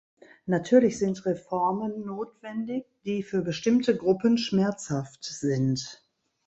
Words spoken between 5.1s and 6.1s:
sind.